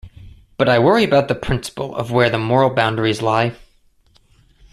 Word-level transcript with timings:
But 0.57 0.67
I 0.67 0.79
worry 0.79 1.03
about 1.03 1.27
the 1.27 1.35
principle 1.35 1.95
of 1.95 2.09
where 2.09 2.31
the 2.31 2.39
moral 2.39 2.71
boundaries 2.71 3.21
lie. 3.21 3.55